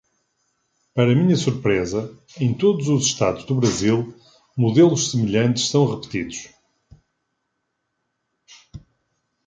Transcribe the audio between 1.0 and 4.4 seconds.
minha surpresa, em todos os estados do Brasil,